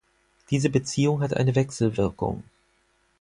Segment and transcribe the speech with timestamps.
[0.49, 2.41] Diese Beziehung hat eine Wechselwirkung.